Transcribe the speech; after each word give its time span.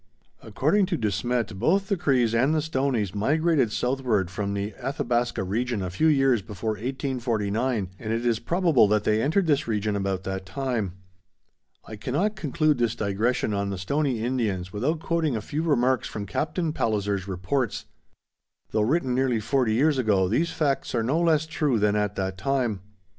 According 0.41 0.87
to 0.87 0.97
De 0.97 1.11
Smet, 1.11 1.59
both 1.59 1.87
the 1.87 1.95
Crees 1.95 2.33
and 2.33 2.55
the 2.55 2.61
Stoneys 2.63 3.13
migrated 3.13 3.71
southward 3.71 4.31
from 4.31 4.55
the 4.55 4.73
Athabasca 4.83 5.43
region 5.43 5.83
a 5.83 5.91
few 5.91 6.07
years 6.07 6.41
before 6.41 6.71
1849, 6.71 7.87
and 7.99 8.11
it 8.11 8.25
is 8.25 8.39
probable 8.39 8.87
that 8.87 9.03
they 9.03 9.21
entered 9.21 9.45
this 9.45 9.67
region 9.67 9.95
about 9.95 10.23
that 10.23 10.43
time. 10.47 10.93
I 11.85 11.97
cannot 11.97 12.35
conclude 12.35 12.79
this 12.79 12.95
digression 12.95 13.53
on 13.53 13.69
the 13.69 13.77
Stoney 13.77 14.21
Indians 14.23 14.73
without 14.73 15.01
quoting 15.01 15.35
a 15.35 15.39
few 15.39 15.61
remarks 15.61 16.07
from 16.07 16.25
Captain 16.25 16.73
Palliser's 16.73 17.27
reports. 17.27 17.85
Though 18.71 18.81
written 18.81 19.13
nearly 19.13 19.39
forty 19.39 19.75
years 19.75 19.99
ago 19.99 20.27
these 20.27 20.49
facts 20.51 20.95
are 20.95 21.03
no 21.03 21.19
less 21.21 21.45
true 21.45 21.77
than 21.77 21.95
at 21.95 22.15
that 22.15 22.39
time. 22.39 22.79